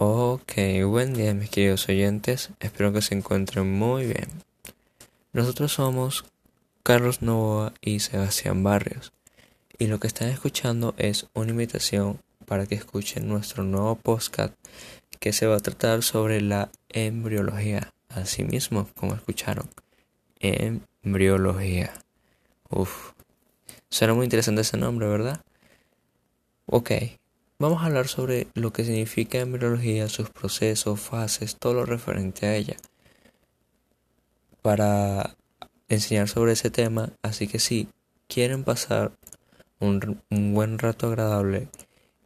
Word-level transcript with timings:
Ok, 0.00 0.52
buen 0.86 1.12
día 1.12 1.34
mis 1.34 1.50
queridos 1.50 1.88
oyentes, 1.88 2.50
espero 2.60 2.92
que 2.92 3.02
se 3.02 3.16
encuentren 3.16 3.68
muy 3.68 4.04
bien. 4.04 4.28
Nosotros 5.32 5.72
somos 5.72 6.24
Carlos 6.84 7.20
Novoa 7.20 7.72
y 7.80 7.98
Sebastián 7.98 8.62
Barrios 8.62 9.12
y 9.76 9.88
lo 9.88 9.98
que 9.98 10.06
están 10.06 10.28
escuchando 10.28 10.94
es 10.98 11.26
una 11.34 11.50
invitación 11.50 12.20
para 12.46 12.66
que 12.66 12.76
escuchen 12.76 13.26
nuestro 13.26 13.64
nuevo 13.64 13.96
podcast 13.96 14.54
que 15.18 15.32
se 15.32 15.46
va 15.46 15.56
a 15.56 15.60
tratar 15.60 16.04
sobre 16.04 16.42
la 16.42 16.70
embriología, 16.90 17.92
así 18.08 18.44
mismo 18.44 18.88
como 18.94 19.16
escucharon, 19.16 19.68
embriología. 20.38 21.92
Uf, 22.70 23.14
suena 23.90 24.14
muy 24.14 24.26
interesante 24.26 24.60
ese 24.60 24.76
nombre, 24.76 25.08
¿verdad? 25.08 25.40
Ok, 26.66 26.92
Vamos 27.60 27.82
a 27.82 27.86
hablar 27.86 28.06
sobre 28.06 28.46
lo 28.54 28.72
que 28.72 28.84
significa 28.84 29.40
embriología, 29.40 30.08
sus 30.08 30.30
procesos, 30.30 31.00
fases, 31.00 31.56
todo 31.56 31.74
lo 31.74 31.84
referente 31.86 32.46
a 32.46 32.54
ella. 32.54 32.76
Para 34.62 35.34
enseñar 35.88 36.28
sobre 36.28 36.52
ese 36.52 36.70
tema, 36.70 37.10
así 37.20 37.48
que 37.48 37.58
si 37.58 37.88
quieren 38.28 38.62
pasar 38.62 39.10
un, 39.80 40.22
un 40.30 40.54
buen 40.54 40.78
rato 40.78 41.08
agradable 41.08 41.66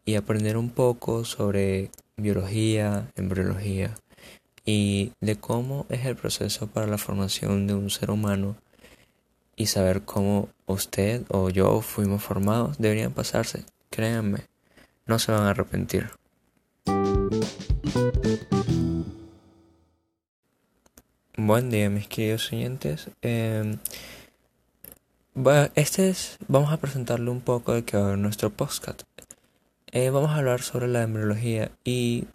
y 0.05 0.17
aprender 0.17 0.59
un 0.59 0.69
poco 0.69 1.25
sobre 1.25 1.91
biología, 2.19 3.11
embriología 3.17 3.95
y 4.67 5.13
de 5.23 5.37
cómo 5.37 5.87
es 5.89 6.05
el 6.05 6.15
proceso 6.15 6.67
para 6.67 6.87
la 6.87 6.99
formación 6.99 7.67
de 7.67 7.73
un 7.73 7.89
ser 7.89 8.11
humano 8.11 8.55
y 9.57 9.65
saber 9.65 10.03
cómo 10.03 10.51
usted 10.67 11.25
o 11.31 11.49
yo 11.49 11.81
fuimos 11.81 12.23
formados, 12.23 12.77
deberían 12.77 13.15
pasarse, 13.15 13.65
créanme 13.89 14.52
no 15.07 15.19
se 15.19 15.33
van 15.33 15.43
a 15.45 15.51
arrepentir. 15.51 16.11
Buen 21.37 21.71
día 21.71 21.91
mis 21.91 22.09
queridos 22.09 22.53
oyentes. 22.53 23.11
Em, 23.23 23.79
este 25.75 26.09
es, 26.09 26.39
vamos 26.49 26.73
a 26.73 26.77
presentarle 26.77 27.31
un 27.31 27.41
poco 27.41 27.73
de 27.73 27.85
que 27.85 27.97
va 27.97 28.13
a 28.13 28.17
nuestro 28.17 28.51
podcast. 28.51 29.03
Eh, 29.91 30.11
vamos 30.11 30.31
a 30.31 30.37
hablar 30.37 30.63
sobre 30.63 30.89
la 30.89 31.03
embriología 31.03 31.71
y 31.85 32.27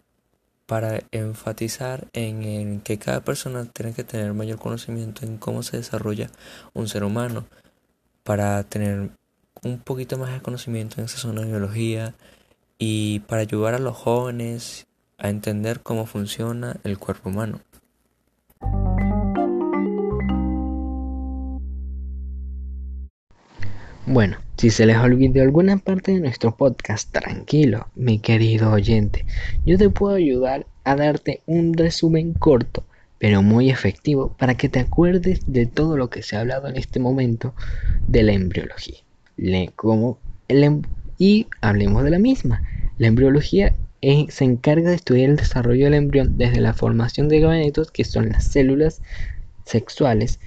para 0.66 1.02
enfatizar 1.12 2.08
en, 2.14 2.44
en, 2.44 2.82
que 2.82 2.98
cada 2.98 3.22
persona 3.22 3.66
tiene 3.66 3.94
que 3.94 4.04
tener 4.04 4.34
mayor 4.34 4.60
conocimiento 4.60 5.26
en 5.26 5.38
cómo 5.38 5.64
se 5.64 5.78
desarrolla 5.78 6.30
un 6.74 6.88
ser 6.88 7.04
humano, 7.04 7.48
para 8.28 8.62
tener 8.66 9.12
un 9.64 9.80
poquito 9.80 10.18
más 10.18 10.34
de 10.34 10.42
conocimiento 10.42 11.00
en 11.00 11.06
esa 11.06 11.18
zona 11.18 11.42
de 11.42 11.48
biología, 11.48 12.14
y 12.78 13.20
para 13.22 13.42
ayudar 13.42 13.74
a 13.74 13.80
los 13.80 13.96
jóvenes 13.96 14.88
a 15.18 15.30
entender 15.30 15.82
cómo 15.82 16.06
funciona 16.06 16.78
el 16.84 16.98
cuerpo 16.98 17.30
humano. 17.30 17.60
Bueno, 24.10 24.38
si 24.56 24.70
se 24.70 24.86
les 24.86 24.98
olvidó 24.98 25.44
alguna 25.44 25.78
parte 25.78 26.14
de 26.14 26.22
nuestro 26.22 26.56
podcast, 26.56 27.12
tranquilo, 27.12 27.88
mi 27.94 28.20
querido 28.20 28.72
oyente, 28.72 29.26
yo 29.66 29.78
te 29.78 29.90
puedo 29.90 30.16
ayudar 30.16 30.66
a 30.86 30.96
darte 30.96 31.42
un 31.46 31.74
resumen 31.74 32.32
corto, 32.32 32.86
pero 33.20 33.42
muy 33.42 33.70
efectivo, 33.70 34.34
para 34.38 34.56
que 34.56 34.70
te 34.70 34.80
acuerdes 34.80 35.42
de 35.46 35.66
todo 35.66 35.98
lo 35.98 36.10
que 36.10 36.24
se 36.24 36.38
ha 36.38 36.40
hablado 36.40 36.70
en 36.70 36.78
este 36.78 37.02
momento 37.02 37.54
de 38.08 38.24
la 38.24 38.32
embriología. 38.32 39.00
Le, 39.36 39.72
como 39.76 40.20
el, 40.48 40.64
em, 40.64 40.82
y 41.18 41.48
hablemos 41.62 42.04
de 42.04 42.12
la 42.12 42.20
misma. 42.20 42.62
La 42.98 43.08
embriología 43.08 43.76
se 44.02 44.44
encarga 44.44 44.90
de 44.90 44.96
estudiar 44.96 45.32
el 45.32 45.36
desarrollo 45.36 45.86
del 45.86 45.96
embrión 45.96 46.38
desde 46.38 46.62
la 46.62 46.74
formación 46.74 47.28
de 47.30 47.40
gametos, 47.40 47.92
que 47.92 48.04
son 48.04 48.30
las 48.30 48.46
células 48.46 49.02
sexuales, 49.66 50.40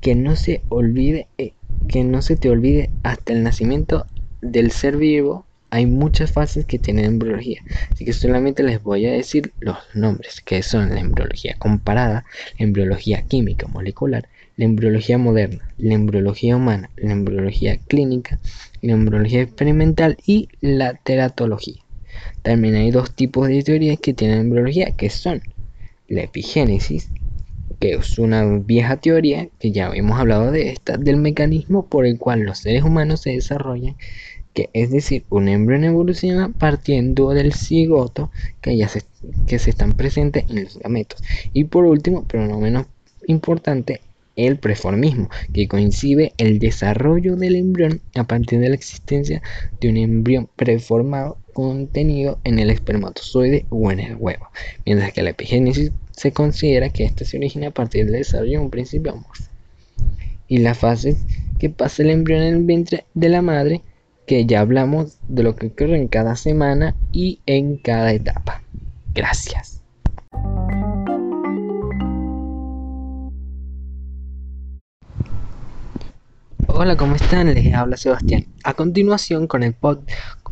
que 0.00 0.14
no 0.14 0.36
se 0.36 0.62
olvide, 0.68 1.28
eh, 1.38 1.52
que 1.88 2.04
no 2.04 2.22
se 2.22 2.36
te 2.36 2.50
olvide 2.50 2.90
hasta 3.02 3.32
el 3.32 3.42
nacimiento 3.42 4.06
del 4.40 4.70
ser 4.72 4.96
vivo. 4.96 5.46
Hay 5.70 5.86
muchas 5.86 6.32
fases 6.32 6.64
que 6.64 6.78
tienen 6.78 7.04
embriología, 7.04 7.62
así 7.92 8.06
que 8.06 8.14
solamente 8.14 8.62
les 8.62 8.82
voy 8.82 9.04
a 9.04 9.12
decir 9.12 9.52
los 9.60 9.76
nombres, 9.92 10.40
que 10.40 10.62
son 10.62 10.94
la 10.94 11.00
embriología 11.00 11.56
comparada, 11.58 12.24
la 12.58 12.64
embriología 12.64 13.22
química 13.22 13.66
molecular, 13.66 14.28
la 14.58 14.64
embriología 14.64 15.18
moderna, 15.18 15.72
la 15.78 15.94
embriología 15.94 16.56
humana, 16.56 16.90
la 16.96 17.12
embriología 17.12 17.78
clínica, 17.78 18.40
la 18.82 18.92
embriología 18.92 19.40
experimental 19.40 20.18
y 20.26 20.48
la 20.60 20.94
teratología. 20.94 21.80
También 22.42 22.74
hay 22.74 22.90
dos 22.90 23.14
tipos 23.14 23.46
de 23.46 23.62
teorías 23.62 24.00
que 24.00 24.14
tienen 24.14 24.40
embriología, 24.40 24.90
que 24.96 25.10
son 25.10 25.42
la 26.08 26.22
epigénesis, 26.22 27.08
que 27.78 27.92
es 27.92 28.18
una 28.18 28.44
vieja 28.58 28.96
teoría, 28.96 29.48
que 29.60 29.70
ya 29.70 29.92
hemos 29.94 30.18
hablado 30.18 30.50
de 30.50 30.70
esta, 30.70 30.96
del 30.96 31.18
mecanismo 31.18 31.86
por 31.86 32.04
el 32.04 32.18
cual 32.18 32.40
los 32.40 32.58
seres 32.58 32.82
humanos 32.82 33.20
se 33.20 33.30
desarrollan, 33.30 33.94
que 34.54 34.70
es 34.72 34.90
decir, 34.90 35.24
un 35.28 35.48
embrión 35.48 35.84
evoluciona 35.84 36.48
partiendo 36.48 37.30
del 37.30 37.52
cigoto 37.52 38.32
que 38.60 38.76
ya 38.76 38.88
se, 38.88 39.02
que 39.46 39.60
se 39.60 39.70
están 39.70 39.92
presentes 39.92 40.46
en 40.48 40.64
los 40.64 40.80
gametos. 40.80 41.22
Y 41.52 41.64
por 41.64 41.84
último, 41.84 42.24
pero 42.26 42.44
no 42.48 42.58
menos 42.58 42.86
importante, 43.28 44.00
el 44.38 44.56
preformismo, 44.56 45.28
que 45.52 45.68
coincide 45.68 46.32
el 46.38 46.60
desarrollo 46.60 47.36
del 47.36 47.56
embrión 47.56 48.00
a 48.14 48.24
partir 48.24 48.60
de 48.60 48.68
la 48.68 48.76
existencia 48.76 49.42
de 49.80 49.90
un 49.90 49.96
embrión 49.96 50.48
preformado 50.56 51.36
contenido 51.52 52.38
en 52.44 52.60
el 52.60 52.70
espermatozoide 52.70 53.66
o 53.68 53.90
en 53.90 53.98
el 53.98 54.14
huevo, 54.14 54.48
mientras 54.86 55.12
que 55.12 55.22
la 55.22 55.30
epigénesis 55.30 55.90
se 56.12 56.32
considera 56.32 56.88
que 56.88 57.04
ésta 57.04 57.24
se 57.24 57.36
origina 57.36 57.68
a 57.68 57.72
partir 57.72 58.04
del 58.06 58.14
desarrollo 58.14 58.58
de 58.58 58.64
un 58.64 58.70
principio 58.70 59.12
amorfo. 59.12 59.44
Y 60.46 60.58
la 60.58 60.74
fase 60.74 61.16
que 61.58 61.68
pasa 61.68 62.02
el 62.02 62.10
embrión 62.10 62.42
en 62.42 62.54
el 62.54 62.64
vientre 62.64 63.04
de 63.14 63.28
la 63.28 63.42
madre, 63.42 63.82
que 64.26 64.46
ya 64.46 64.60
hablamos 64.60 65.18
de 65.26 65.42
lo 65.42 65.56
que 65.56 65.66
ocurre 65.66 65.96
en 65.96 66.06
cada 66.06 66.36
semana 66.36 66.94
y 67.12 67.40
en 67.46 67.76
cada 67.76 68.12
etapa. 68.12 68.62
Gracias. 69.14 69.77
Hola, 76.80 76.96
¿cómo 76.96 77.16
están? 77.16 77.52
Les 77.52 77.74
habla 77.74 77.96
Sebastián. 77.96 78.46
A 78.62 78.72
continuación 78.72 79.48
con 79.48 79.64
el 79.64 79.74
pod, 79.74 79.98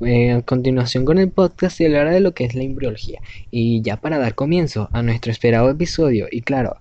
eh, 0.05 0.33
a 0.33 0.43
continuación 0.43 1.05
con 1.05 1.19
el 1.19 1.31
podcast 1.31 1.77
se 1.77 1.87
hablará 1.87 2.11
de 2.11 2.19
lo 2.19 2.35
que 2.35 2.43
es 2.43 2.57
la 2.57 2.65
embriología. 2.65 3.21
Y 3.53 3.81
ya 3.83 3.99
para 3.99 4.19
dar 4.19 4.35
comienzo 4.35 4.89
a 4.91 5.03
nuestro 5.03 5.31
esperado 5.31 5.71
episodio, 5.71 6.27
y 6.29 6.41
claro, 6.41 6.79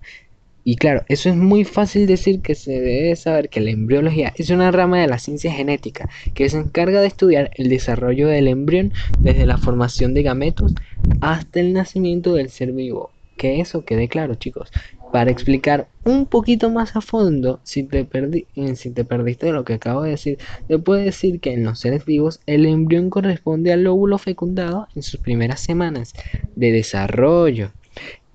y 0.63 0.77
claro, 0.77 1.03
eso 1.09 1.29
es 1.29 1.35
muy 1.35 1.63
fácil 1.63 2.07
decir 2.07 2.41
que 2.41 2.55
se 2.55 2.71
debe 2.71 3.15
saber 3.15 3.49
que 3.49 3.59
la 3.59 3.69
embriología 3.69 4.33
es 4.35 4.49
una 4.49 4.71
rama 4.71 4.99
de 4.99 5.05
la 5.05 5.19
ciencia 5.19 5.53
genética 5.53 6.09
que 6.33 6.49
se 6.49 6.57
encarga 6.57 6.99
de 7.01 7.07
estudiar 7.07 7.51
el 7.53 7.69
desarrollo 7.69 8.27
del 8.27 8.47
embrión 8.47 8.93
desde 9.19 9.45
la 9.45 9.59
formación 9.59 10.15
de 10.15 10.23
gametos 10.23 10.73
hasta 11.21 11.59
el 11.59 11.71
nacimiento 11.71 12.33
del 12.33 12.49
ser 12.49 12.71
vivo. 12.71 13.11
Que 13.37 13.59
eso 13.59 13.85
quede 13.85 14.07
claro, 14.07 14.33
chicos. 14.33 14.71
Para 15.11 15.31
explicar 15.31 15.87
un 16.03 16.25
poquito 16.25 16.69
más 16.69 16.95
a 16.95 17.01
fondo, 17.01 17.59
si 17.63 17.83
te, 17.83 18.03
perdí, 18.05 18.47
eh, 18.55 18.75
si 18.75 18.89
te 18.89 19.05
perdiste 19.05 19.51
lo 19.51 19.63
que 19.63 19.75
acabo 19.75 20.03
de 20.03 20.11
decir, 20.11 20.37
te 20.67 20.77
puedo 20.77 20.99
decir 20.99 21.39
que 21.39 21.53
en 21.53 21.63
los 21.63 21.79
seres 21.79 22.05
vivos 22.05 22.41
el 22.45 22.65
embrión 22.65 23.09
corresponde 23.09 23.71
al 23.71 23.87
óvulo 23.87 24.17
fecundado 24.17 24.87
en 24.95 25.03
sus 25.03 25.19
primeras 25.19 25.61
semanas 25.61 26.13
de 26.55 26.71
desarrollo. 26.71 27.71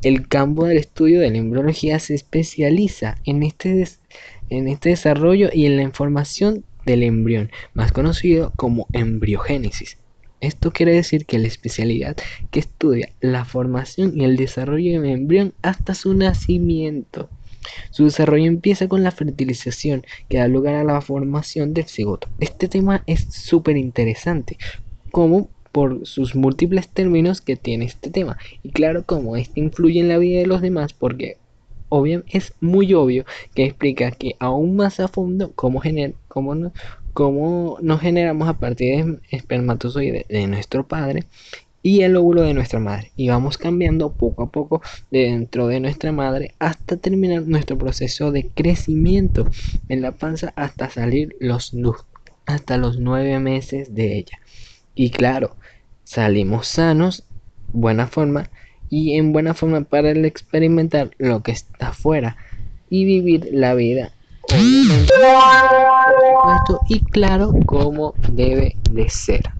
El 0.02 0.26
campo 0.28 0.64
del 0.64 0.78
estudio 0.78 1.20
de 1.20 1.30
la 1.30 1.38
embriología 1.38 1.98
se 1.98 2.14
especializa 2.14 3.16
en 3.24 3.42
este, 3.42 3.86
en 4.48 4.68
este 4.68 4.88
desarrollo 4.90 5.50
y 5.52 5.66
en 5.66 5.76
la 5.76 5.82
información 5.82 6.64
del 6.86 7.02
embrión, 7.02 7.50
más 7.74 7.92
conocido 7.92 8.52
como 8.56 8.86
embriogénesis. 8.92 9.99
Esto 10.40 10.72
quiere 10.72 10.92
decir 10.92 11.26
que 11.26 11.38
la 11.38 11.46
especialidad 11.46 12.16
que 12.50 12.60
estudia 12.60 13.10
la 13.20 13.44
formación 13.44 14.18
y 14.18 14.24
el 14.24 14.36
desarrollo 14.36 14.92
de 14.92 14.98
un 14.98 15.06
embrión 15.06 15.54
hasta 15.62 15.94
su 15.94 16.14
nacimiento. 16.14 17.28
Su 17.90 18.04
desarrollo 18.04 18.46
empieza 18.46 18.88
con 18.88 19.02
la 19.02 19.10
fertilización 19.10 20.04
que 20.28 20.38
da 20.38 20.48
lugar 20.48 20.74
a 20.74 20.84
la 20.84 21.00
formación 21.00 21.74
del 21.74 21.84
cigoto. 21.84 22.28
Este 22.38 22.68
tema 22.68 23.02
es 23.06 23.26
súper 23.30 23.76
interesante, 23.76 24.56
como 25.10 25.48
por 25.72 26.06
sus 26.06 26.34
múltiples 26.34 26.88
términos 26.88 27.40
que 27.40 27.56
tiene 27.56 27.84
este 27.84 28.10
tema. 28.10 28.38
Y 28.62 28.70
claro, 28.70 29.04
como 29.04 29.36
este 29.36 29.60
influye 29.60 30.00
en 30.00 30.08
la 30.08 30.18
vida 30.18 30.40
de 30.40 30.46
los 30.46 30.62
demás, 30.62 30.94
porque 30.94 31.36
es 32.28 32.54
muy 32.60 32.94
obvio 32.94 33.24
que 33.54 33.64
explica 33.64 34.10
que 34.12 34.36
aún 34.38 34.76
más 34.76 35.00
a 35.00 35.08
fondo 35.08 35.52
cómo, 35.54 35.80
gener, 35.80 36.14
cómo, 36.28 36.72
cómo 37.12 37.78
nos 37.82 38.00
generamos 38.00 38.48
a 38.48 38.58
partir 38.58 39.04
de 39.04 39.18
espermatozoide 39.30 40.26
de 40.28 40.46
nuestro 40.46 40.86
padre 40.86 41.24
y 41.82 42.02
el 42.02 42.16
óvulo 42.16 42.42
de 42.42 42.54
nuestra 42.54 42.80
madre. 42.80 43.12
Y 43.16 43.28
vamos 43.28 43.58
cambiando 43.58 44.12
poco 44.12 44.44
a 44.44 44.50
poco 44.50 44.82
dentro 45.10 45.66
de 45.66 45.80
nuestra 45.80 46.12
madre 46.12 46.54
hasta 46.58 46.96
terminar 46.96 47.42
nuestro 47.42 47.78
proceso 47.78 48.32
de 48.32 48.48
crecimiento 48.48 49.48
en 49.88 50.02
la 50.02 50.12
panza 50.12 50.52
hasta 50.56 50.90
salir 50.90 51.36
los 51.40 51.74
hasta 52.46 52.76
los 52.76 52.98
nueve 52.98 53.38
meses 53.38 53.94
de 53.94 54.18
ella. 54.18 54.38
Y 54.94 55.10
claro 55.10 55.56
salimos 56.04 56.66
sanos 56.66 57.24
buena 57.72 58.08
forma 58.08 58.50
y 58.88 59.14
en 59.14 59.32
buena 59.32 59.54
forma 59.54 59.82
para 59.82 60.10
el 60.10 60.24
experimentar 60.24 61.12
lo 61.18 61.42
que 61.42 61.52
está 61.52 61.88
afuera 61.88 62.36
y 62.88 63.04
vivir 63.04 63.48
la 63.52 63.74
vida 63.74 64.12
por 65.10 66.66
supuesto 66.66 66.80
y 66.88 67.00
claro 67.00 67.52
como 67.66 68.14
debe 68.32 68.76
de 68.90 69.08
ser 69.08 69.50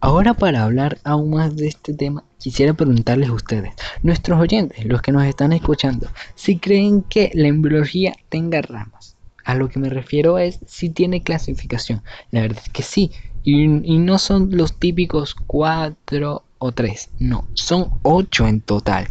Ahora 0.00 0.34
para 0.34 0.64
hablar 0.64 0.98
aún 1.02 1.30
más 1.30 1.56
de 1.56 1.66
este 1.66 1.94
tema, 1.94 2.24
quisiera 2.38 2.74
preguntarles 2.74 3.30
a 3.30 3.32
ustedes, 3.32 3.72
nuestros 4.02 4.38
oyentes, 4.38 4.84
los 4.84 5.00
que 5.00 5.12
nos 5.12 5.24
están 5.24 5.54
escuchando, 5.54 6.08
si 6.34 6.58
creen 6.58 7.00
que 7.02 7.30
la 7.32 7.48
embriología 7.48 8.12
tenga 8.28 8.60
ramas. 8.60 9.16
A 9.44 9.54
lo 9.54 9.70
que 9.70 9.78
me 9.78 9.88
refiero 9.88 10.36
es 10.36 10.60
si 10.66 10.90
tiene 10.90 11.22
clasificación. 11.22 12.02
La 12.30 12.42
verdad 12.42 12.62
es 12.62 12.70
que 12.70 12.82
sí. 12.82 13.12
Y, 13.42 13.64
y 13.64 13.98
no 13.98 14.18
son 14.18 14.50
los 14.52 14.78
típicos 14.78 15.34
cuatro 15.34 16.43
o 16.58 16.72
tres. 16.72 17.10
No, 17.18 17.46
son 17.54 17.90
ocho 18.02 18.46
en 18.46 18.60
total 18.60 19.06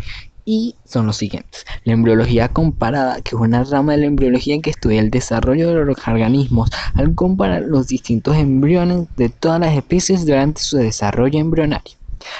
y 0.45 0.75
son 0.86 1.06
los 1.06 1.18
siguientes. 1.18 1.66
La 1.84 1.94
embriología 1.94 2.50
comparada, 2.50 3.22
que 3.22 3.36
es 3.36 3.42
una 3.42 3.63
rama 3.63 3.94
de 3.94 4.00
la 4.00 4.06
embriología 4.07 4.60
que 4.62 4.69
estudia 4.69 5.00
el 5.00 5.10
desarrollo 5.10 5.69
de 5.69 5.86
los 5.86 6.07
organismos 6.07 6.69
al 6.95 7.16
comparar 7.16 7.63
los 7.63 7.88
distintos 7.88 8.36
embriones 8.36 9.07
de 9.16 9.30
todas 9.30 9.60
las 9.60 9.75
especies 9.75 10.25
durante 10.25 10.62
su 10.62 10.78
desarrollo 10.78 11.40
embrionario. 11.40 11.95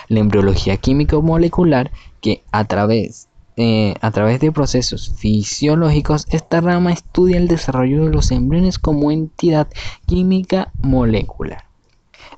La 0.08 0.20
embriología 0.20 0.78
químico 0.78 1.22
molecular, 1.22 1.92
que 2.22 2.44
a 2.52 2.66
través, 2.66 3.28
eh, 3.58 3.96
a 4.02 4.12
través 4.12 4.40
de 4.40 4.52
procesos 4.52 5.14
fisiológicos, 5.18 6.26
esta 6.30 6.62
rama 6.62 6.94
estudia 6.94 7.38
el 7.38 7.48
desarrollo 7.48 8.06
de 8.06 8.12
los 8.12 8.32
embriones 8.32 8.80
como 8.80 9.12
entidad 9.12 9.68
química 10.08 10.72
molecular 10.82 11.73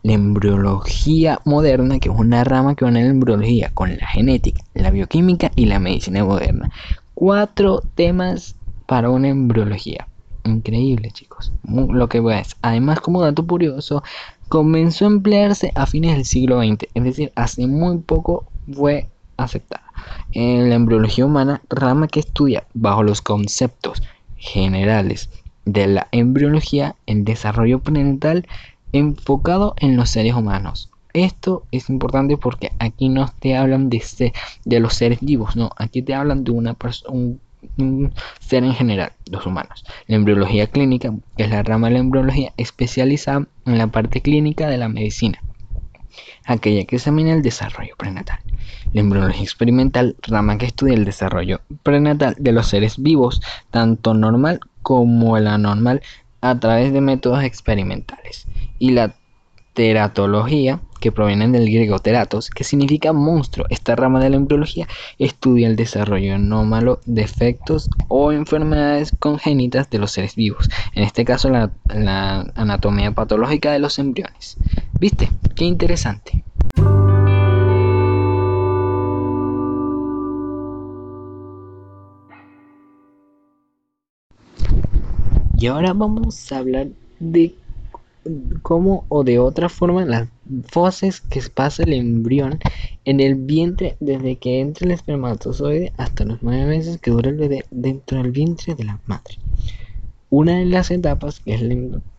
la 0.05 0.13
embriología 0.13 1.41
moderna, 1.45 1.99
que 1.99 2.09
es 2.09 2.15
una 2.15 2.43
rama 2.43 2.75
que 2.75 2.85
une 2.85 3.01
la 3.01 3.09
embriología 3.09 3.71
con 3.73 3.97
la 3.97 4.05
genética, 4.05 4.61
la 4.75 4.91
bioquímica 4.91 5.51
y 5.55 5.65
la 5.65 5.79
medicina 5.79 6.23
moderna. 6.23 6.69
Cuatro 7.15 7.81
temas 7.95 8.55
para 8.85 9.09
una 9.09 9.29
embriología. 9.29 10.07
Increíble, 10.43 11.09
chicos. 11.09 11.51
Lo 11.67 12.07
que 12.07 12.21
es. 12.39 12.55
Además, 12.61 12.99
como 12.99 13.23
dato 13.23 13.47
curioso, 13.47 14.03
comenzó 14.47 15.05
a 15.05 15.07
emplearse 15.07 15.71
a 15.73 15.87
fines 15.87 16.13
del 16.15 16.25
siglo 16.25 16.61
XX, 16.61 16.87
es 16.93 17.03
decir, 17.03 17.31
hace 17.33 17.65
muy 17.65 17.97
poco 17.97 18.45
fue 18.71 19.09
aceptada. 19.37 19.91
En 20.33 20.69
la 20.69 20.75
embriología 20.75 21.25
humana, 21.25 21.63
rama 21.67 22.07
que 22.07 22.19
estudia 22.19 22.67
bajo 22.75 23.01
los 23.01 23.23
conceptos 23.23 24.03
generales 24.37 25.31
de 25.65 25.87
la 25.87 26.09
embriología, 26.11 26.95
el 27.07 27.25
desarrollo 27.25 27.79
prenatal 27.79 28.45
enfocado 28.97 29.75
en 29.77 29.95
los 29.97 30.09
seres 30.09 30.33
humanos. 30.33 30.89
Esto 31.13 31.63
es 31.71 31.89
importante 31.89 32.35
porque 32.35 32.71
aquí 32.77 33.07
no 33.07 33.31
te 33.39 33.55
hablan 33.55 33.89
de, 33.89 34.33
de 34.65 34.79
los 34.79 34.95
seres 34.95 35.19
vivos, 35.21 35.55
no, 35.55 35.69
aquí 35.77 36.01
te 36.01 36.13
hablan 36.13 36.43
de 36.43 36.51
una 36.51 36.75
un, 37.07 37.39
ser 38.39 38.63
en 38.63 38.73
general, 38.73 39.13
los 39.31 39.45
humanos. 39.45 39.85
La 40.07 40.17
embriología 40.17 40.67
clínica, 40.67 41.13
que 41.37 41.43
es 41.43 41.49
la 41.49 41.63
rama 41.63 41.87
de 41.87 41.93
la 41.93 41.99
embriología 41.99 42.53
especializada 42.57 43.47
en 43.65 43.77
la 43.77 43.87
parte 43.87 44.21
clínica 44.21 44.67
de 44.67 44.77
la 44.77 44.89
medicina, 44.89 45.41
aquella 46.45 46.83
que 46.85 46.97
examina 46.97 47.33
el 47.33 47.41
desarrollo 47.41 47.95
prenatal. 47.97 48.39
La 48.93 49.01
embriología 49.01 49.43
experimental, 49.43 50.15
rama 50.21 50.57
que 50.57 50.65
estudia 50.65 50.95
el 50.95 51.05
desarrollo 51.05 51.61
prenatal 51.83 52.35
de 52.37 52.51
los 52.51 52.67
seres 52.67 53.01
vivos, 53.01 53.41
tanto 53.71 54.13
normal 54.13 54.59
como 54.81 55.37
el 55.37 55.47
anormal, 55.47 56.01
a 56.49 56.59
través 56.59 56.93
de 56.93 57.01
métodos 57.01 57.43
experimentales 57.43 58.47
y 58.79 58.91
la 58.91 59.15
teratología, 59.73 60.79
que 61.01 61.11
provienen 61.11 61.51
del 61.51 61.65
griego 61.65 61.99
teratos, 61.99 62.49
que 62.49 62.63
significa 62.63 63.13
monstruo. 63.13 63.67
Esta 63.69 63.95
rama 63.95 64.23
de 64.23 64.29
la 64.29 64.37
embriología 64.37 64.87
estudia 65.19 65.67
el 65.67 65.75
desarrollo 65.75 66.33
anómalo, 66.33 66.99
defectos 67.05 67.89
o 68.07 68.31
enfermedades 68.31 69.11
congénitas 69.19 69.89
de 69.89 69.99
los 69.99 70.11
seres 70.11 70.35
vivos, 70.35 70.69
en 70.93 71.03
este 71.03 71.25
caso 71.25 71.49
la 71.49 71.71
anatomía 72.55 73.11
patológica 73.11 73.71
de 73.71 73.79
los 73.79 73.99
embriones. 73.99 74.57
¿Viste? 74.99 75.29
Qué 75.55 75.65
interesante. 75.65 76.43
Y 85.57 85.67
ahora 85.67 85.93
vamos 85.93 86.51
a 86.51 86.57
hablar 86.57 86.87
de 87.19 87.55
cómo 88.61 89.05
o 89.07 89.23
de 89.23 89.39
otra 89.39 89.69
forma 89.69 90.03
las 90.05 90.27
fases 90.67 91.21
que 91.21 91.41
pasa 91.53 91.83
el 91.83 91.93
embrión 91.93 92.59
en 93.05 93.19
el 93.19 93.35
vientre 93.35 93.95
desde 93.99 94.35
que 94.35 94.59
entra 94.59 94.85
el 94.85 94.91
espermatozoide 94.91 95.93
hasta 95.97 96.25
los 96.25 96.41
nueve 96.41 96.65
meses 96.65 96.97
que 96.97 97.11
dura 97.11 97.29
el 97.29 97.37
bebé 97.37 97.65
dentro 97.71 98.21
del 98.21 98.31
vientre 98.31 98.75
de 98.75 98.83
la 98.83 98.99
madre. 99.05 99.35
Una 100.29 100.57
de 100.57 100.65
las 100.65 100.91
etapas 100.91 101.41
es 101.45 101.61
la 101.61 101.73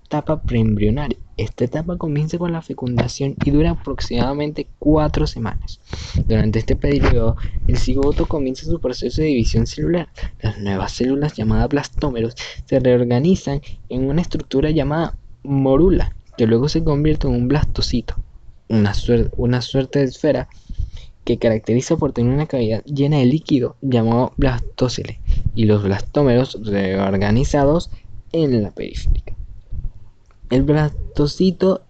etapa 0.06 0.40
preembrionaria. 0.40 1.18
Esta 1.36 1.64
etapa 1.64 1.96
comienza 1.98 2.38
con 2.38 2.52
la 2.52 2.62
fecundación 2.62 3.34
y 3.44 3.50
dura 3.50 3.72
aproximadamente 3.72 4.66
cuatro 4.78 5.26
semanas. 5.26 5.80
Durante 6.26 6.60
este 6.60 6.76
periodo, 6.76 7.36
el 7.66 7.76
cigoto 7.76 8.26
comienza 8.26 8.64
su 8.64 8.80
proceso 8.80 9.20
de 9.20 9.28
división 9.28 9.66
celular. 9.66 10.08
Las 10.40 10.58
nuevas 10.58 10.92
células 10.92 11.34
llamadas 11.34 11.68
blastómeros 11.68 12.34
se 12.64 12.80
reorganizan 12.80 13.60
en 13.88 14.08
una 14.08 14.22
estructura 14.22 14.70
llamada 14.70 15.16
morula, 15.42 16.14
que 16.38 16.46
luego 16.46 16.68
se 16.68 16.84
convierte 16.84 17.26
en 17.26 17.34
un 17.34 17.48
blastocito, 17.48 18.14
una, 18.68 18.94
suerte 18.94 19.98
de 19.98 20.04
esfera 20.04 20.48
que 21.24 21.38
caracteriza 21.38 21.96
por 21.96 22.12
tener 22.12 22.32
una 22.32 22.46
cavidad 22.46 22.84
llena 22.84 23.18
de 23.18 23.26
líquido 23.26 23.76
llamado 23.82 24.32
blastocele 24.36 25.20
y 25.56 25.64
los 25.64 25.82
blastómeros 25.82 26.58
reorganizados 26.62 27.90
en 28.32 28.62
la 28.62 28.70
periférica. 28.70 29.35
El 30.48 30.62
blastocito 30.62 31.82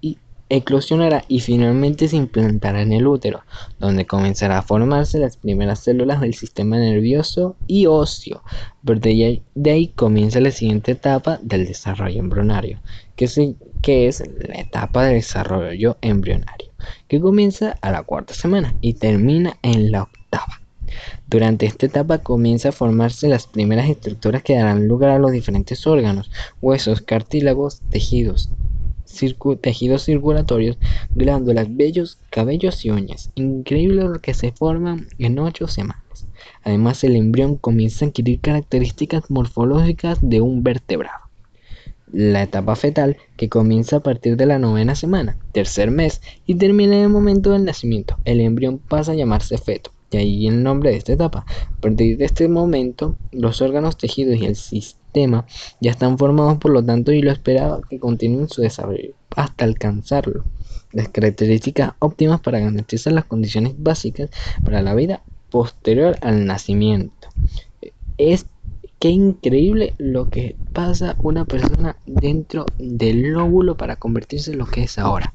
eclosionará 0.48 1.24
y 1.28 1.40
finalmente 1.40 2.08
se 2.08 2.16
implantará 2.16 2.82
en 2.82 2.92
el 2.92 3.06
útero, 3.06 3.42
donde 3.78 4.06
comenzará 4.06 4.58
a 4.58 4.62
formarse 4.62 5.18
las 5.18 5.36
primeras 5.36 5.80
células 5.80 6.20
del 6.20 6.34
sistema 6.34 6.78
nervioso 6.78 7.56
y 7.66 7.86
óseo. 7.86 8.42
Pero 8.84 9.00
de 9.00 9.70
ahí, 9.70 9.88
comienza 9.88 10.40
la 10.40 10.50
siguiente 10.50 10.92
etapa 10.92 11.38
del 11.42 11.66
desarrollo 11.66 12.20
embrionario, 12.20 12.80
que 13.16 13.24
es, 13.26 13.38
que 13.82 14.06
es 14.06 14.22
la 14.48 14.60
etapa 14.60 15.04
de 15.04 15.14
desarrollo 15.14 15.96
embrionario, 16.00 16.70
que 17.08 17.20
comienza 17.20 17.76
a 17.80 17.90
la 17.90 18.04
cuarta 18.04 18.34
semana 18.34 18.74
y 18.80 18.94
termina 18.94 19.56
en 19.62 19.90
la 19.90 20.04
octava. 20.04 20.60
Durante 21.28 21.66
esta 21.66 21.86
etapa 21.86 22.18
comienza 22.18 22.68
a 22.68 22.72
formarse 22.72 23.26
las 23.26 23.48
primeras 23.48 23.90
estructuras 23.90 24.44
que 24.44 24.54
darán 24.54 24.86
lugar 24.86 25.10
a 25.10 25.18
los 25.18 25.32
diferentes 25.32 25.84
órganos, 25.84 26.30
huesos, 26.62 27.00
cartílagos, 27.00 27.80
tejidos, 27.90 28.48
tejidos 29.60 30.04
circulatorios, 30.04 30.78
glándulas, 31.16 31.66
vellos, 31.74 32.20
cabellos 32.30 32.84
y 32.84 32.90
uñas. 32.90 33.32
Increíble 33.34 34.04
lo 34.04 34.20
que 34.20 34.34
se 34.34 34.52
forman 34.52 35.08
en 35.18 35.40
ocho 35.40 35.66
semanas. 35.66 36.28
Además, 36.62 37.02
el 37.02 37.16
embrión 37.16 37.56
comienza 37.56 38.04
a 38.04 38.08
adquirir 38.08 38.38
características 38.38 39.28
morfológicas 39.28 40.18
de 40.22 40.40
un 40.40 40.62
vertebrado. 40.62 41.24
La 42.12 42.44
etapa 42.44 42.76
fetal, 42.76 43.16
que 43.36 43.48
comienza 43.48 43.96
a 43.96 44.00
partir 44.00 44.36
de 44.36 44.46
la 44.46 44.60
novena 44.60 44.94
semana, 44.94 45.36
tercer 45.50 45.90
mes, 45.90 46.20
y 46.46 46.54
termina 46.54 46.96
en 46.96 47.02
el 47.02 47.08
momento 47.08 47.50
del 47.50 47.64
nacimiento. 47.64 48.16
El 48.24 48.40
embrión 48.40 48.78
pasa 48.78 49.10
a 49.10 49.16
llamarse 49.16 49.58
feto 49.58 49.95
y 50.10 50.16
ahí 50.16 50.46
el 50.46 50.62
nombre 50.62 50.90
de 50.90 50.96
esta 50.96 51.12
etapa. 51.12 51.44
A 51.48 51.80
partir 51.80 52.16
de 52.16 52.24
este 52.24 52.48
momento, 52.48 53.16
los 53.32 53.60
órganos, 53.60 53.96
tejidos 53.96 54.36
y 54.36 54.46
el 54.46 54.56
sistema 54.56 55.46
ya 55.80 55.90
están 55.90 56.18
formados, 56.18 56.58
por 56.58 56.70
lo 56.70 56.84
tanto, 56.84 57.12
y 57.12 57.22
lo 57.22 57.32
esperaba 57.32 57.80
que 57.88 57.98
continúen 57.98 58.48
su 58.48 58.62
desarrollo 58.62 59.14
hasta 59.34 59.64
alcanzarlo. 59.64 60.44
Las 60.92 61.08
características 61.08 61.92
óptimas 61.98 62.40
para 62.40 62.60
garantizar 62.60 63.12
las 63.12 63.24
condiciones 63.24 63.74
básicas 63.76 64.30
para 64.64 64.82
la 64.82 64.94
vida 64.94 65.22
posterior 65.50 66.16
al 66.22 66.46
nacimiento. 66.46 67.28
Es 68.18 68.46
que 68.98 69.10
increíble 69.10 69.94
lo 69.98 70.30
que 70.30 70.56
pasa 70.72 71.16
una 71.18 71.44
persona 71.44 71.96
dentro 72.06 72.64
del 72.78 73.32
lóbulo 73.32 73.76
para 73.76 73.96
convertirse 73.96 74.52
en 74.52 74.58
lo 74.58 74.66
que 74.66 74.84
es 74.84 74.98
ahora. 74.98 75.34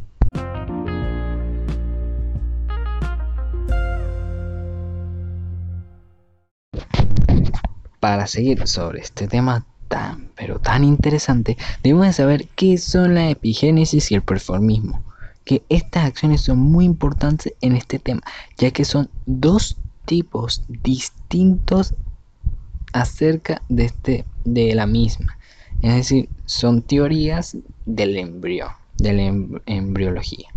Para 8.02 8.26
seguir 8.26 8.68
sobre 8.68 9.00
este 9.00 9.28
tema 9.28 9.64
tan, 9.88 10.32
pero 10.36 10.58
tan 10.58 10.84
interesante, 10.84 11.56
debemos 11.84 12.16
saber 12.16 12.48
qué 12.56 12.80
son 12.80 13.14
la 13.14 13.30
epigénesis 13.30 14.12
y 14.12 14.16
el 14.16 14.24
performismo. 14.24 15.04
Que 15.46 15.62
estas 15.70 16.06
acciones 16.06 16.42
son 16.42 16.58
muy 16.58 16.86
importantes 16.86 17.54
en 17.62 17.76
este 17.76 18.00
tema, 18.00 18.22
ya 18.58 18.72
que 18.72 18.86
son 18.86 19.08
dos 19.28 19.78
tipos 20.06 20.64
distintos 20.68 21.94
acerca 22.92 23.62
de, 23.70 23.86
este, 23.86 24.26
de 24.46 24.74
la 24.74 24.88
misma. 24.88 25.38
Es 25.84 25.94
decir, 25.94 26.28
son 26.46 26.82
teorías 26.82 27.56
del 27.86 28.18
embrión, 28.18 28.70
de 28.98 29.14
la 29.14 29.22
em-, 29.22 29.60
embriología. 29.68 30.48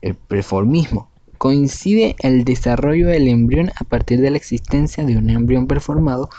El 0.00 0.14
preformismo 0.14 1.10
coincide 1.42 2.16
el 2.20 2.44
desarrollo 2.44 3.08
del 3.08 3.28
embrión 3.28 3.72
a 3.78 3.84
partir 3.84 4.20
de 4.20 4.30
la 4.30 4.36
existencia 4.36 5.04
de 5.04 5.16
un 5.16 5.28
embrión 5.28 5.66
performado 5.66 6.30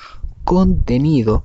contenido 0.43 1.43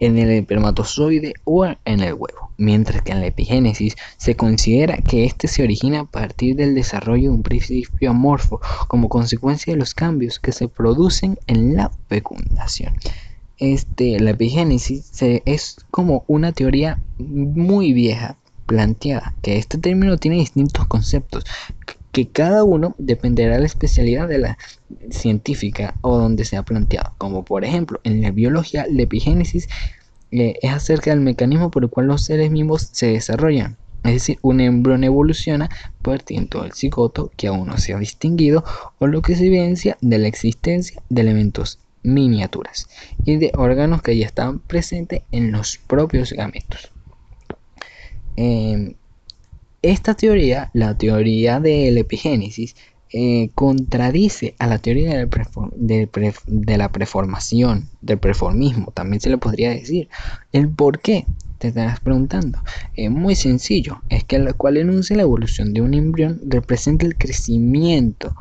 en 0.00 0.18
el 0.18 0.30
espermatozoide 0.30 1.34
o 1.44 1.64
en 1.66 1.76
el 1.84 2.14
huevo, 2.14 2.50
mientras 2.56 3.02
que 3.02 3.12
en 3.12 3.20
la 3.20 3.26
epigénesis 3.26 3.96
se 4.16 4.36
considera 4.36 4.96
que 4.98 5.24
este 5.24 5.48
se 5.48 5.62
origina 5.62 6.00
a 6.00 6.04
partir 6.04 6.56
del 6.56 6.74
desarrollo 6.74 7.30
de 7.30 7.36
un 7.36 7.42
principio 7.42 8.10
amorfo 8.10 8.60
como 8.88 9.08
consecuencia 9.08 9.72
de 9.72 9.78
los 9.78 9.94
cambios 9.94 10.38
que 10.38 10.52
se 10.52 10.68
producen 10.68 11.38
en 11.46 11.76
la 11.76 11.90
fecundación. 12.08 12.94
Este, 13.58 14.18
la 14.18 14.30
epigénesis 14.30 15.12
es 15.20 15.76
como 15.90 16.24
una 16.26 16.52
teoría 16.52 16.98
muy 17.18 17.92
vieja 17.92 18.36
planteada, 18.66 19.34
que 19.42 19.58
este 19.58 19.78
término 19.78 20.16
tiene 20.16 20.38
distintos 20.38 20.86
conceptos, 20.86 21.44
que 22.12 22.28
cada 22.28 22.62
uno 22.62 22.94
dependerá 22.98 23.54
de 23.54 23.60
la 23.60 23.66
especialidad 23.66 24.28
de 24.28 24.38
la 24.38 24.58
científica 25.10 25.94
o 26.02 26.18
donde 26.18 26.44
sea 26.44 26.62
planteado. 26.62 27.14
Como 27.18 27.44
por 27.44 27.64
ejemplo, 27.64 28.00
en 28.04 28.22
la 28.22 28.30
biología, 28.30 28.86
la 28.88 29.02
epigénesis 29.02 29.68
eh, 30.30 30.54
es 30.62 30.72
acerca 30.72 31.10
del 31.10 31.20
mecanismo 31.20 31.70
por 31.70 31.84
el 31.84 31.90
cual 31.90 32.06
los 32.06 32.24
seres 32.24 32.50
vivos 32.50 32.90
se 32.92 33.06
desarrollan. 33.06 33.76
Es 34.04 34.14
decir, 34.14 34.38
un 34.42 34.60
embrión 34.60 35.04
evoluciona 35.04 35.70
partiendo 36.02 36.62
del 36.62 36.72
cigoto 36.72 37.30
que 37.36 37.46
aún 37.46 37.68
no 37.68 37.78
se 37.78 37.94
ha 37.94 37.98
distinguido 37.98 38.64
o 38.98 39.06
lo 39.06 39.22
que 39.22 39.36
se 39.36 39.46
evidencia 39.46 39.96
de 40.00 40.18
la 40.18 40.28
existencia 40.28 41.00
de 41.08 41.20
elementos 41.20 41.78
miniaturas 42.02 42.88
y 43.24 43.36
de 43.36 43.52
órganos 43.54 44.02
que 44.02 44.16
ya 44.16 44.26
están 44.26 44.58
presentes 44.58 45.22
en 45.30 45.52
los 45.52 45.78
propios 45.78 46.32
gametos. 46.32 46.90
Em, 48.34 48.94
esta 49.82 50.14
teoría, 50.14 50.70
la 50.72 50.96
teoría 50.96 51.60
del 51.60 51.98
epigénesis, 51.98 52.76
eh, 53.14 53.50
contradice 53.54 54.54
a 54.58 54.66
la 54.66 54.78
teoría 54.78 55.26
de 55.76 56.78
la 56.78 56.88
preformación, 56.88 57.90
del 58.00 58.18
preformismo, 58.18 58.90
también 58.92 59.20
se 59.20 59.28
le 59.28 59.36
podría 59.36 59.70
decir. 59.70 60.08
¿El 60.52 60.70
por 60.70 61.00
qué? 61.00 61.26
Te 61.58 61.68
estarás 61.68 62.00
preguntando. 62.00 62.58
Es 62.94 63.10
muy 63.10 63.34
sencillo, 63.34 64.00
es 64.08 64.24
que 64.24 64.38
la 64.38 64.54
cual 64.54 64.78
enuncia 64.78 65.14
la 65.14 65.22
evolución 65.22 65.74
de 65.74 65.82
un 65.82 65.92
embrión 65.92 66.40
representa 66.46 67.04
el 67.04 67.16
crecimiento 67.16 68.34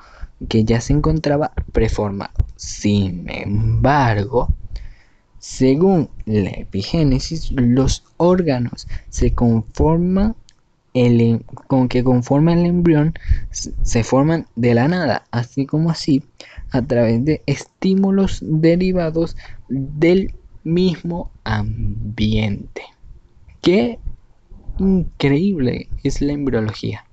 que 0.48 0.64
ya 0.64 0.80
se 0.80 0.94
encontraba 0.94 1.52
preformado. 1.74 2.32
Sin 2.56 3.30
embargo, 3.30 4.54
según 5.38 6.10
la 6.26 6.52
epigénesis, 6.52 7.52
los 7.52 8.04
órganos 8.18 8.88
se 9.10 9.34
conforman 9.34 10.36
el, 10.94 11.22
em, 11.22 11.40
con 11.68 11.88
que 11.88 12.04
conforman 12.04 12.60
el 12.60 12.66
embrión 12.68 13.14
se 13.50 14.04
forman 14.04 14.46
de 14.56 14.74
la 14.74 14.88
nada, 14.88 15.26
así 15.32 15.66
como 15.66 15.90
así, 15.90 16.24
a 16.72 16.82
través 16.82 17.24
de 17.26 17.42
estímulos 17.46 18.40
derivados 18.42 19.38
del 19.70 20.34
mismo 20.64 21.32
ambiente. 21.44 22.84
Qué 23.62 24.00
increíble 24.80 25.88
es 26.04 26.22
la 26.22 26.34
embriología. 26.34 27.06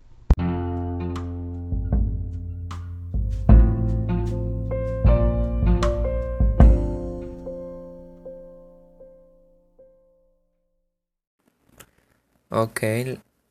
Ok, 12.50 12.80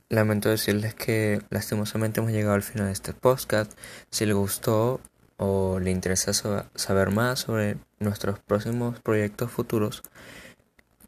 lamento 0.09 0.49
decirles 0.49 0.93
que 0.95 1.41
lastimosamente 1.49 2.19
hemos 2.19 2.31
llegado 2.31 2.55
al 2.55 2.63
final 2.63 2.87
de 2.87 2.93
este 2.93 3.13
podcast. 3.13 3.71
Si 4.09 4.25
les 4.25 4.35
gustó 4.35 5.01
o 5.37 5.79
le 5.79 5.91
interesa 5.91 6.33
saber 6.75 7.11
más 7.11 7.39
sobre 7.39 7.77
nuestros 7.99 8.39
próximos 8.39 8.99
proyectos 9.01 9.51
futuros, 9.51 10.03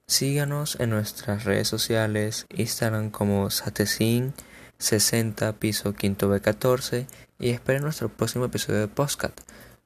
síganos 0.08 0.79
en 0.79 0.91
nuestras 0.91 1.46
redes 1.46 1.68
sociales, 1.68 2.46
Instagram 2.50 3.10
como 3.10 3.50
Satecin 3.50 4.34
60 4.79 5.53
piso 5.60 5.94
quinto 5.94 6.34
B14 6.34 7.06
y 7.38 7.50
esperen 7.50 7.84
nuestro 7.84 8.10
próximo 8.10 8.46
episodio 8.46 8.79
de 8.79 8.88
podcast, 8.88 9.39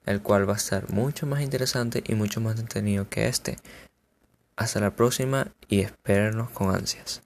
el 0.05 0.21
cual 0.21 0.47
va 0.47 0.53
a 0.53 0.57
estar 0.57 0.89
mucho 0.91 1.25
más 1.25 1.41
interesante 1.41 2.03
y 2.05 2.13
mucho 2.15 2.39
más 2.39 2.59
entretenido 2.59 3.09
que 3.09 3.27
este. 3.27 3.57
Hasta 4.55 4.79
la 4.79 4.95
próxima 4.95 5.47
y 5.67 5.81
espérenos 5.81 6.51
con 6.51 6.73
ansias. 6.73 7.23